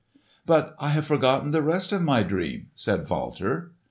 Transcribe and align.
"But 0.47 0.75
I 0.79 0.89
have 0.89 1.05
forgotten 1.05 1.51
the 1.51 1.61
rest 1.61 1.91
of 1.91 2.01
my 2.01 2.23
dream," 2.23 2.69
said 2.73 3.07
Walter. 3.07 3.73